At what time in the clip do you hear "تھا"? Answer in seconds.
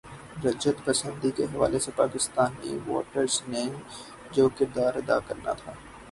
5.53-5.73